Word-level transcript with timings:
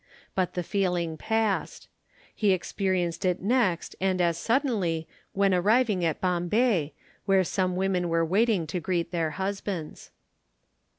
But 0.33 0.55
the 0.55 0.63
feeling 0.63 1.15
passed. 1.15 1.87
He 2.33 2.53
experienced 2.53 3.23
it 3.23 3.39
next 3.39 3.95
and 4.01 4.19
as 4.19 4.35
suddenly 4.39 5.07
when 5.33 5.53
arriving 5.53 6.03
at 6.03 6.19
Bombay, 6.19 6.95
where 7.27 7.43
some 7.43 7.75
women 7.75 8.09
were 8.09 8.25
waiting 8.25 8.65
to 8.65 8.79
greet 8.79 9.11
their 9.11 9.29
husbands. 9.37 10.09